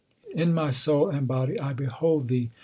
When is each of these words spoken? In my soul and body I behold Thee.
In 0.33 0.51
my 0.55 0.71
soul 0.71 1.11
and 1.11 1.27
body 1.27 1.59
I 1.59 1.73
behold 1.73 2.27
Thee. 2.27 2.49